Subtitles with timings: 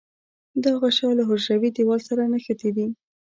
[0.63, 2.87] دا غشا له حجروي دیوال سره نښتې وي.